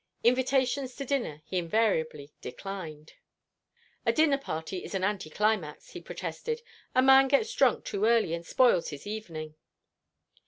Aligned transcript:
Invitations 0.23 0.95
to 0.95 1.05
dinner 1.05 1.43
he 1.45 1.59
invariably 1.59 2.31
declined. 2.41 3.13
"A 4.03 4.11
dinner 4.11 4.39
party 4.39 4.83
is 4.83 4.95
an 4.95 5.03
anti 5.03 5.29
climax," 5.29 5.91
he 5.91 6.01
protested. 6.01 6.63
"A 6.95 7.03
man 7.03 7.27
gets 7.27 7.53
drunk 7.53 7.85
too 7.85 8.05
early, 8.05 8.33
and 8.33 8.43
spoils 8.43 8.89
his 8.89 9.05
evening." 9.05 9.53